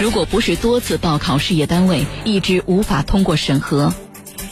[0.00, 3.92] 如果不是多次报考事业单位一直无法通过审核，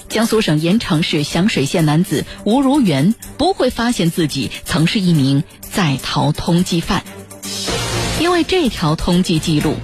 [0.08, 7.04] 江苏省盐城市响水县男子吴如元不会发现自己曾是一名在逃通缉犯。
[8.21, 9.77] 因为这条通缉记录，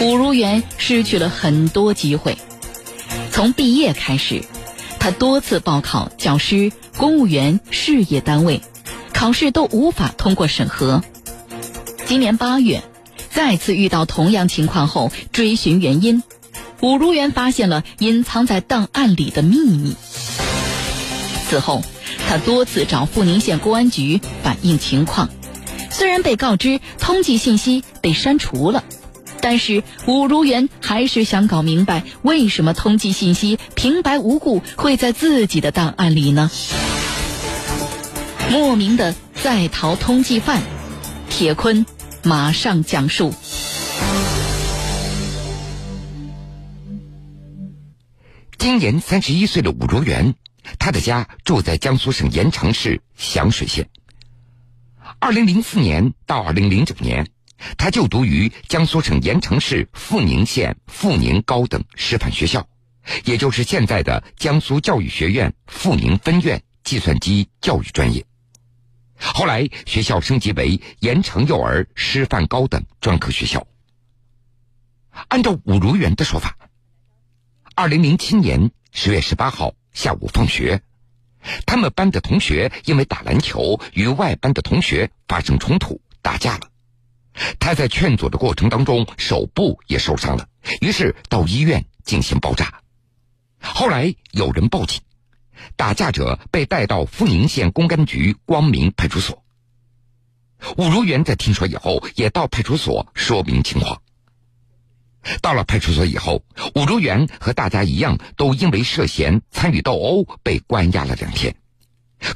[0.00, 2.38] 吴如元失去了很多机会。
[3.30, 4.42] 从毕业开始，
[4.98, 8.62] 他多次报考教师、公务员、事业单位，
[9.12, 11.02] 考试都无法通过审核。
[12.06, 12.82] 今年八月，
[13.34, 16.22] 再次遇到同样情况后，追寻原因，
[16.80, 19.96] 武如元发现了隐藏在档案里的秘密。
[21.48, 21.82] 此后，
[22.28, 25.30] 他多次找阜宁县公安局反映情况，
[25.90, 28.84] 虽然被告知通缉信息被删除了。
[29.40, 36.48] 但是武如元还是想搞明白，为什么通缉信息平白无故会在自己的档案里呢？
[38.50, 40.62] 莫名的在逃通缉犯，
[41.28, 41.84] 铁坤
[42.24, 43.34] 马上讲述。
[48.58, 50.34] 今年三十一岁的武卓元，
[50.78, 53.88] 他的家住在江苏省盐城市响水县。
[55.18, 57.26] 二零零四年到二零零九年。
[57.78, 62.66] 他就读于江苏省盐城市阜宁县阜宁高等师范学校，
[63.24, 68.26] 也就是现在的江苏教育学院阜宁分院计算机教育专业。
[69.22, 73.66] 后来学校升级为盐城幼儿师范高等专科学校。
[75.28, 76.56] 按照武如元的说法，
[77.74, 80.82] 二零零七年十月十八号下午放学，
[81.66, 86.68] 他们班的同学因为打篮球与外班的同学发生冲突打架了。
[87.58, 90.48] 他在劝阻的过程当中，手部也受伤了，
[90.80, 92.82] 于是到医院进行包扎。
[93.60, 95.00] 后来有人报警，
[95.76, 99.42] 打架者被带到阜宁县公安局光明派出所。
[100.76, 104.00] 武如元在听说以后，也到派出所说明情况。
[105.40, 111.54] 到了派出所以后，武如元和大家一样，都因为涉嫌参与斗殴被关押了两天。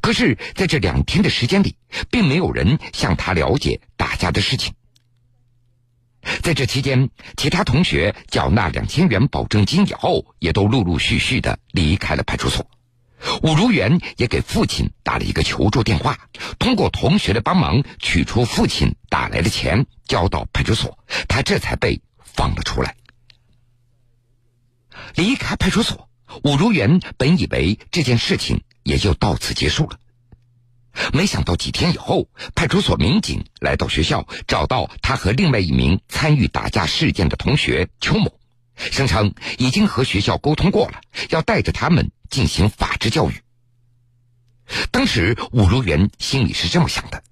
[0.00, 1.76] 可是，在这两天的时间里，
[2.10, 4.74] 并没有人向他了解打架的事情。
[6.42, 12.68] 在这期间，其他同学缴纳两千元保证金以后，也都陆陆续续的离开了派出所。
[13.42, 16.18] 武如元也给父亲打了一个求助电话，
[16.58, 22.94] 通过同学的帮忙取出父亲打来的钱，交到派出所，他这才被放了出来。
[25.14, 26.08] 离开派出所，
[26.44, 29.98] 武如元本以为这件事情也就到此结束了。
[31.12, 38.38] 没想到几天以后，派出所民警来到学校，找到他和另外一名参与打架事件的同学邱某，
[38.76, 41.00] 声称已经和学校沟通过了，
[41.30, 43.34] 要带着他们进行法制教育。
[44.90, 47.22] 当时武如元心里是这么想的：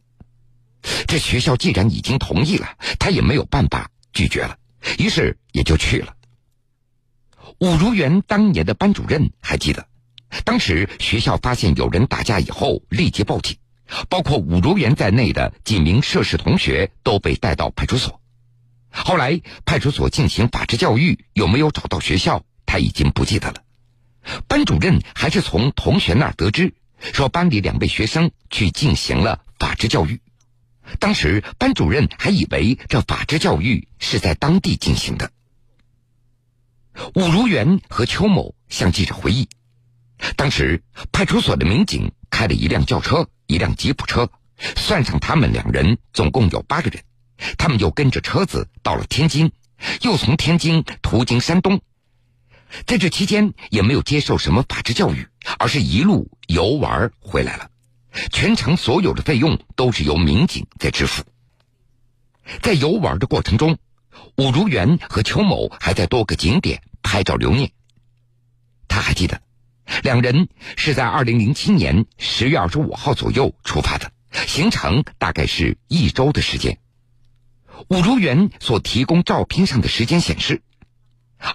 [1.07, 4.57] 这学校既然已经同意了，他也没有办法拒绝了，
[4.99, 6.15] 于是也就去了。
[7.59, 9.87] 武如元当年的班主任还记得。
[10.45, 13.57] 当时学校发现有人打架以后，立即报警，
[14.09, 18.21] 包括武如元在内的几名涉事同学都被带到派出所。
[18.91, 23.64] 后来派出所进行法制教育，有没有找到学校，他已经不记得了。
[24.49, 30.21] 班主任还是从同学那儿得知，说班里两位学生去进行了法制教育。
[30.99, 35.31] 当时班主任还以为这法制教育是在当地进行的。
[37.15, 39.49] 武如元和邱某向记者回忆。
[40.37, 44.31] 当时派出所的民警开了一辆轿车，一辆吉普车，
[44.77, 47.03] 算上他们两人，总共有八个人。
[47.59, 49.51] 他们又跟着车子到了天津，
[50.03, 51.81] 又从天津途经山东。
[52.87, 55.27] 在这期间也没有接受什么法制教育，
[55.59, 57.71] 而是一路游玩回来了。
[58.31, 61.23] 全程所有的费用都是由民警在支付。
[62.63, 63.79] 在游玩的过程中，
[64.37, 67.73] 武如元和邱某还在多个景点拍照留念。
[68.89, 69.41] 他还记得。
[70.03, 74.11] 两人是在二零零七年十月二十五号左右出发的，
[74.47, 76.79] 行程大概是一周的时间。
[77.89, 80.63] 武如元所提供照片上的时间显示，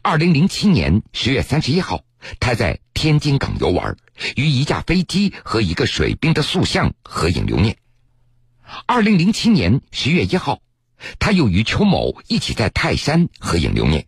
[0.03, 2.03] 二零零七年十月三十一号，
[2.39, 3.97] 他在天津港游玩，
[4.35, 7.77] 与一架飞机和一个水兵的塑像合影留念。
[8.85, 10.59] 二零零七年十月一号，
[11.17, 14.05] 他又与邱某一起在泰山合影留念。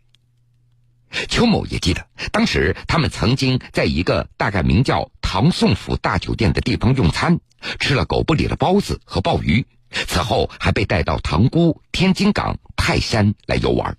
[1.27, 7.39] 邱某也记得，当时他们曾经在一个大概名叫唐宋府大酒店的地方用餐，
[7.79, 9.65] 吃了狗不理的包子和鲍鱼。
[10.07, 13.97] 此后还被带到塘沽、天津港、泰山来游玩。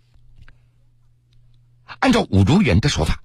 [2.02, 3.22] 按照武如元的说法，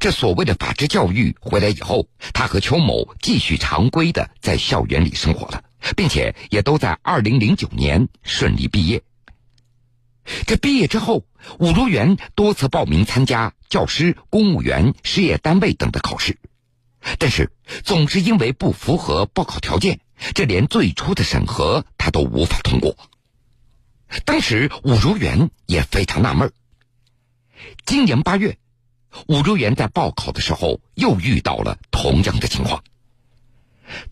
[0.00, 5.62] 这所谓的法制教育回来以后，他和邱某继续常规的在校园里生活了，
[5.94, 9.02] 并且也都在二零零九年顺利毕业。
[10.46, 11.26] 这毕业之后，
[11.58, 16.38] 武如元多次报名参加教师、公务员、事业单位等的考试，
[17.18, 17.52] 但是
[17.82, 20.00] 总是因为不符合报考条件，
[20.32, 22.96] 这连最初的审核他都无法通过。
[24.24, 26.50] 当时武如元也非常纳闷。
[27.86, 28.58] 今年八月，
[29.28, 32.82] 武周元在报考的时候又遇到了同样的情况。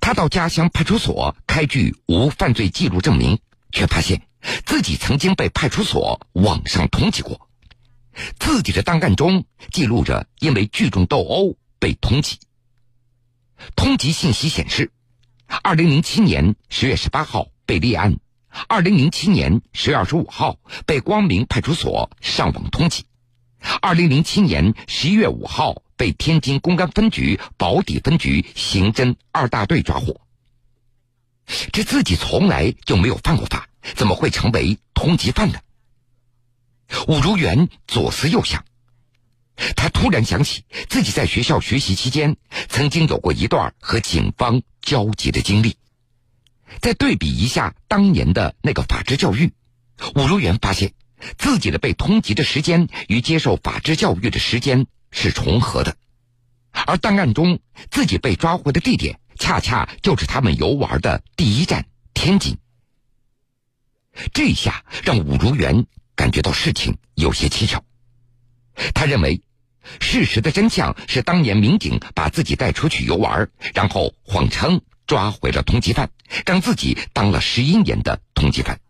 [0.00, 3.38] 他到家乡派出所开具无犯罪记录证明，
[3.72, 4.22] 却发现
[4.66, 7.49] 自己曾经被派出所网上通缉过。
[8.38, 12.34] 自己的档案中记录着因为聚众斗殴被通缉。
[13.75, 14.93] 通缉信息显示，
[15.62, 18.19] 二零零七年十月十八号被立案，
[18.69, 23.02] 二零零七年十月二十五号被光明派出所上网通缉，
[23.81, 25.82] 二零零七年十一月五号。
[25.94, 30.20] 被天津公安分局宝坻分局刑侦二大队抓获。
[31.73, 35.61] 这自己从来就没有犯过法，怎么会成为通缉犯呢？
[37.06, 38.64] 武如元左思右想，
[39.76, 42.37] 他突然想起自己在学校学习期间，
[42.69, 45.76] 曾经有过一段和警方交集的经历。
[46.81, 49.53] 再对比一下当年的那个法制教育，
[50.17, 50.94] 武如元发现
[51.38, 54.86] 自己的被通缉的时间与接受法制教育的时间。
[55.14, 55.94] 是重合的，
[56.70, 57.60] 而档案中
[57.90, 61.84] 自己被抓获的地点，恰恰就是他们游玩的第一站
[62.14, 62.56] 天津。
[64.32, 65.84] 这下让武竹元
[66.16, 67.84] 感觉到事情有些蹊跷。
[68.94, 69.42] 他认为，
[70.00, 76.10] 事实的真相是当年民警把自己带出去游玩，然后谎称抓回了通缉犯，
[76.46, 78.80] 让自己当了十一年的通缉犯。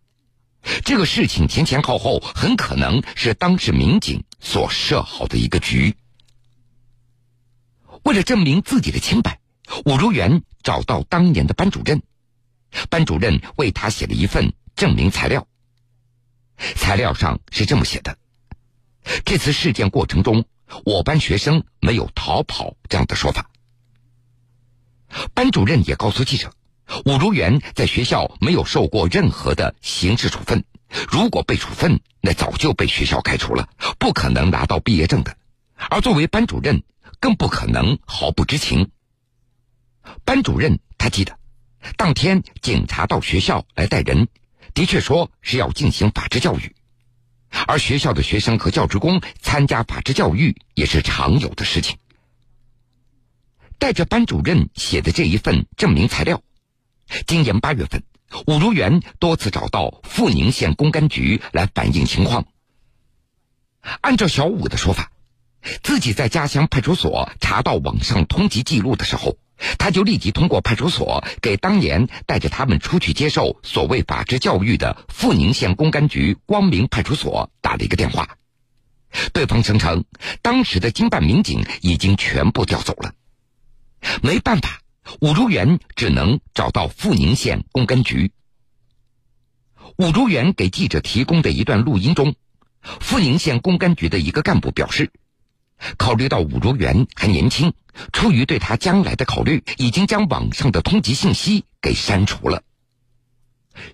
[0.84, 5.96] 这个事情前前后后很可能是当事民警所设好的一个局。
[8.04, 9.40] 为了证明自己的清白，
[9.84, 12.02] 武如元找到当年的班主任，
[12.90, 15.46] 班主任为他写了一份证明材料。
[16.56, 18.16] 材料上是这么写的：
[19.24, 20.44] 这次事件过程中，
[20.84, 23.50] 我班学生没有逃跑这样的说法。
[25.34, 26.54] 班主任也告诉记者，
[27.04, 30.64] 武如元在学校没有受过任何的刑事处分，
[31.08, 33.68] 如果被处分，那早就被学校开除了，
[33.98, 35.36] 不可能拿到毕业证的。
[35.90, 36.82] 而作为班主任。
[37.20, 38.90] 更不可能毫不知情。
[40.24, 41.38] 班主任他记得，
[41.96, 44.26] 当天警察到学校来带人，
[44.74, 46.74] 的确说是要进行法制教育，
[47.68, 51.96] 而学校的学生和教职工参加法制教育也是常有的事情。
[53.78, 56.42] 带着班主任写的这一份证明材料，
[57.26, 58.02] 今年八月份，
[58.46, 62.46] 武如元多次找到阜宁县公安局来反映情况。
[64.00, 65.10] 按照小武的说法。
[65.84, 69.36] 自己在家乡派出所查到网上通缉记录的时候，
[69.78, 78.36] 他就立即通过派出所给当年带着他们出去接受所谓法制教育的阜宁县公安局光明派出所打了一个电话。
[79.32, 80.04] 对方声称，
[80.42, 83.14] 当时的经办民警已经全部调走了。
[84.20, 84.80] 没办法，
[85.20, 88.32] 武竹元只能找到阜宁县公安局。
[89.96, 92.34] 武竹元给记者提供的一段录音中，
[93.00, 95.10] 阜宁县公安局的一个干部表示。
[95.98, 97.72] 考虑到武竹元还年轻，
[98.12, 102.62] 出于对他将来的考虑，已经将网上的通缉信息给删除了。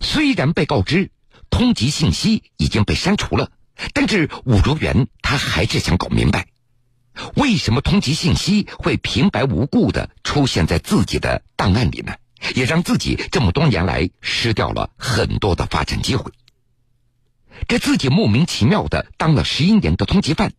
[0.02, 1.10] 虽然被告知
[1.48, 3.50] 通缉信息已经被删除了，
[3.94, 6.48] 但是武竹元他还是想搞明白，
[7.36, 12.14] 为什么通缉信息会平白无故的出现在自己的档案里呢？
[12.54, 16.30] 也让自己这么多年来失掉了很多的发展机会。
[17.66, 20.52] 这自己莫名其妙的当了十一年的通缉犯。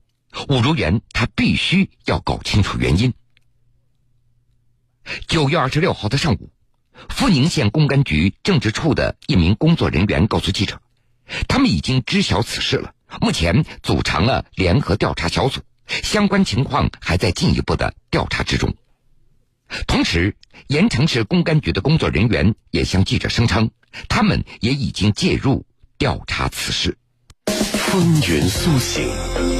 [0.49, 3.13] 武如元，他必须要搞清楚原因。
[5.27, 6.51] 九月二十六号的上午，
[7.07, 10.81] 阜宁县公安局政治处的一名工作人员告诉记者，
[11.47, 15.61] 他们已经知晓此事了，目前组成了联合调查小组，
[16.03, 18.73] 相关情况还在进一步的调查之中。
[19.87, 20.35] 同时，
[20.67, 23.69] 盐城市公安局的工作人员也向记者声称，
[24.07, 25.65] 他们也已经介入
[25.97, 26.97] 调查此事。
[27.73, 29.07] 风云苏醒，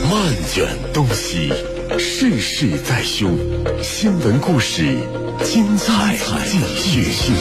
[0.09, 1.51] 漫卷东西，
[1.98, 3.36] 世事在胸。
[3.83, 4.98] 新闻故事，
[5.43, 7.33] 精彩继续。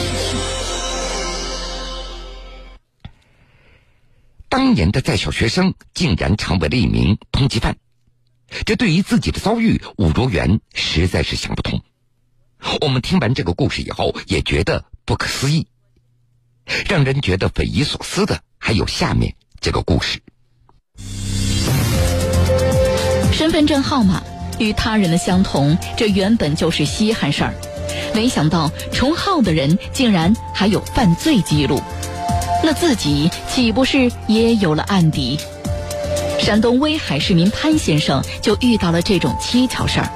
[4.47, 7.77] 当年的在校学生竟然成为了一名通缉犯，
[8.65, 11.81] 这对于自己的遭遇，武卓元实在是想不通。
[12.81, 15.67] 我们听完这个故事以后，也觉得不可思议。
[16.87, 20.21] 让人觉得匪夷所思的，还有下面这个故事。
[23.31, 24.21] 身份证号码
[24.59, 27.53] 与他人的相同，这原本就是稀罕事儿。
[28.13, 31.81] 没想到重号的人竟然还有犯罪记录，
[32.63, 35.39] 那自己岂不是也有了案底？
[36.49, 40.09] 山东威海市民潘先生就遇到了这种蹊跷事儿，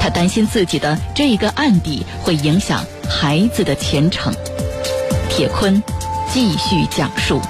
[0.00, 4.32] 他担心自己的这个案底会影响孩子的前程。
[5.28, 5.82] 铁坤
[6.32, 7.42] 继续讲述。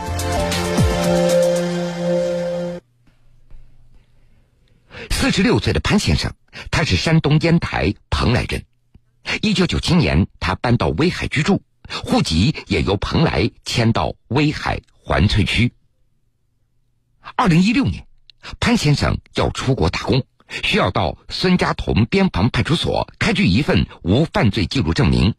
[5.08, 6.32] 四十六岁的潘先生，
[6.68, 8.64] 他是山东烟台蓬莱人。
[9.40, 15.72] 一九九七年，他搬到威海居住，户籍也由蓬莱迁到威海环翠区。
[17.36, 18.06] 二零一六年，
[18.58, 20.24] 潘先生要出国打工，
[20.62, 25.34] 需要到孙家屯边防派出所开具一份无犯罪记录证明。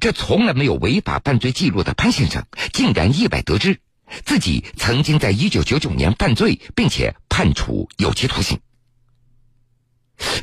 [0.00, 3.80] 这从来没有违法犯罪记录的潘先生，竟然意外得知
[4.24, 8.58] 自己曾经在一九九九年犯罪，并且判处有期徒刑。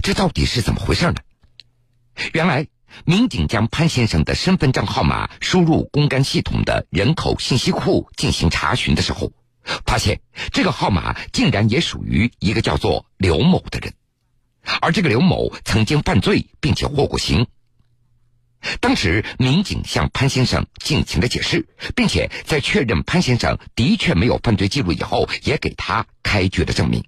[0.01, 1.15] 这到底是怎么回事呢？
[2.31, 2.67] 原来，
[3.05, 9.31] 民警将潘先生的身份证号码输入公干系统的人口信息库进行查询的时候，
[9.86, 13.93] 发现这个号码竟然也属于一个叫做刘某的人，
[14.82, 17.48] 而这个刘某曾经犯罪并且获过刑。
[18.79, 27.03] 当时，民警向潘先生进行了解释，并且在确认潘先生的确没有犯罪记录以后，也给他开具了证明。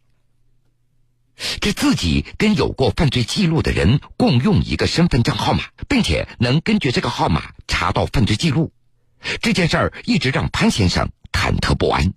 [1.62, 8.74] 这自己跟有过犯罪记录的人共用一个身份证号码，并且能根据这个号码查到犯罪记录，
[9.42, 12.14] 这件事儿一直让潘先生忐忑不安。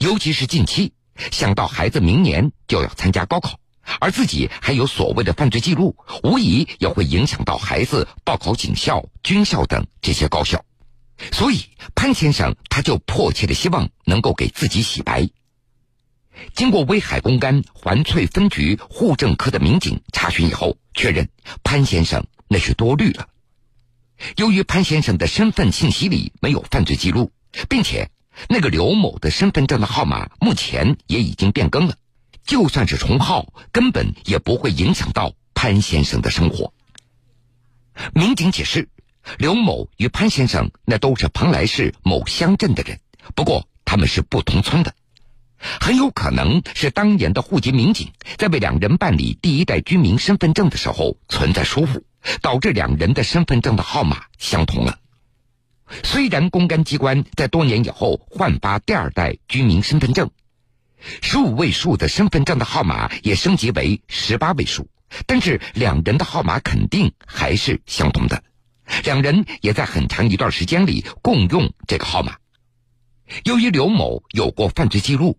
[0.00, 0.92] 尤其是近期
[1.30, 3.58] 想到孩子明年就要参加高考，
[4.00, 10.64] 而自己还有所谓的犯罪记录，无疑也会影响到孩子报考警校、军校等这些高校，
[11.32, 11.64] 所以
[11.94, 15.28] 潘先生他就迫切的希望能够给自己洗白。
[16.54, 21.28] 经过威海公安环翠分局户政科的民警查询以后，确认
[21.62, 23.28] 潘先生那是多虑了。
[24.36, 27.30] 由于潘先生的身份信息里没有犯罪记录，
[27.68, 28.10] 并且
[28.48, 31.94] 那个刘某的身份证的号码目前也已经变更了，
[32.44, 36.72] 就算是重号，根本也不会影响到潘先生的生活。
[38.12, 38.88] 民警解释，
[39.38, 42.98] 刘某与潘先生那都是蓬莱市某乡镇的人，
[43.34, 44.94] 不过他们是不同村的。
[45.80, 52.04] 很有可能是当年的户籍民警在为两人办理第一代居民身份证的时候存在疏忽，
[52.42, 54.98] 导致两人的身份证的号码相同了。
[56.02, 60.30] 虽然公安机关在多年以后换发第二代居民身份证，
[61.22, 64.88] 十五位数的身份证的号码也升级为十八位数，
[65.26, 68.42] 但是两人的号码肯定还是相同的。
[69.04, 72.36] 两人也在很长一段时间里共用这个号码。
[73.44, 75.38] 由于刘某有过犯罪记录。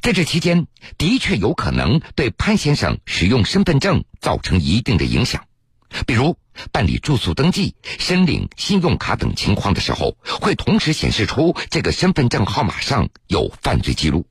[0.00, 5.44] 在这期间，的确有可能对潘先生使用身份证造成一定的影响，
[6.06, 6.36] 比如
[6.70, 14.26] 办理住宿登记、申领信用卡等情况的时候，会同时显示出这个身份证号码上有犯罪记录。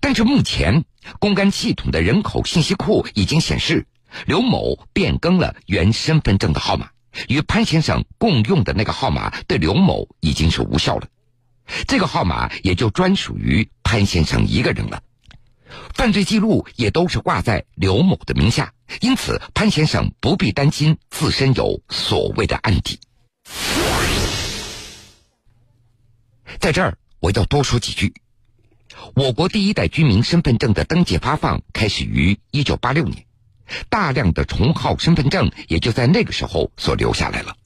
[0.00, 0.84] 但是目前，
[1.18, 3.86] 公安系统的人口信息库已经显示，
[4.26, 6.90] 刘某变更了原身份证的号码，
[7.28, 11.08] 与潘先生共用的那个号码对刘某已经是无效了。
[11.86, 15.02] 这个号码也就专属于潘先生一个人了，
[15.94, 22.98] 犯罪记录也都是挂在刘某的名下，因此潘先生不必担心自身有所谓的案底。
[26.58, 28.14] 在这儿，我要多说几句。
[29.14, 33.26] 我国第一代居民身份证的登记发放开始于一九八六年，
[33.88, 37.56] 大量的重号身份证也就在那个时候所留下来了。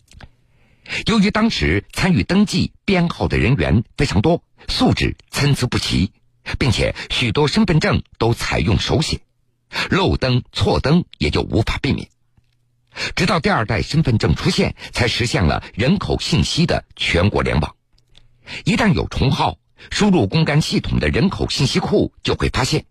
[1.06, 6.12] 由于当时参与登记编号的人员非常多，素质参差不齐，
[6.58, 9.20] 并且许多身份证都采用手写，
[9.90, 12.08] 漏登错登也就无法避免。
[13.14, 17.76] 直到第二代身份证出现，才实现了人口信息的全国联网。
[18.64, 19.58] 一旦有重号，
[19.90, 22.86] 输入公安系统的人口信息库，就会发现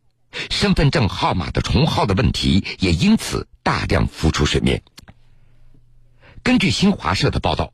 [0.49, 4.83] 身份证号码的重号的问题，也因此大量浮出水面。
[6.43, 7.73] 根据新华社的报道。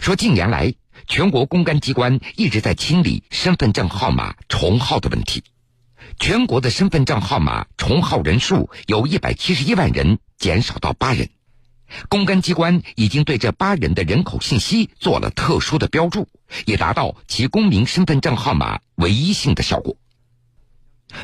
[0.00, 0.72] 说，近年来，
[1.06, 5.42] 全国公安机关一直在清理身份证号码重号的问题。
[6.18, 11.28] 全国的身份证号码重号人数由一百七十一万人减少到八人。
[12.08, 16.26] 公安机关已经对这八人的人口信息做了特殊的标注，
[16.64, 19.96] 以达到其公民身份证号码唯一性的效果。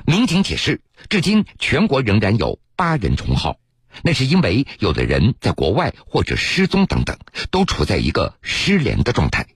[0.07, 3.57] 民警解释，至今全国仍然有八人重号。
[4.03, 7.19] 那是因为有的人在国外或者失踪等等，
[7.51, 9.47] 都处在一个失联的状态，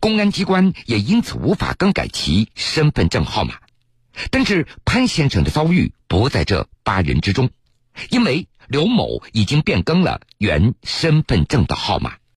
[0.00, 3.54] 公安机关也因此无法更改其身份证号码。
[4.30, 7.50] 但是潘先生的遭遇不在这八人之中，
[8.10, 12.16] 因为刘某已经变更了原身份证的号码。